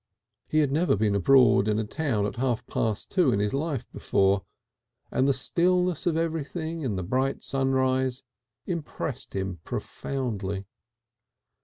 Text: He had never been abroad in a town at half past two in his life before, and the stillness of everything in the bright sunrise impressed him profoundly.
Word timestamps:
He 0.49 0.61
had 0.61 0.71
never 0.71 0.95
been 0.95 1.13
abroad 1.13 1.67
in 1.67 1.77
a 1.77 1.83
town 1.83 2.25
at 2.25 2.37
half 2.37 2.65
past 2.65 3.11
two 3.11 3.31
in 3.31 3.39
his 3.39 3.53
life 3.53 3.85
before, 3.91 4.43
and 5.11 5.27
the 5.27 5.31
stillness 5.31 6.07
of 6.07 6.17
everything 6.17 6.81
in 6.81 6.95
the 6.95 7.03
bright 7.03 7.43
sunrise 7.43 8.23
impressed 8.65 9.35
him 9.35 9.59
profoundly. 9.63 10.65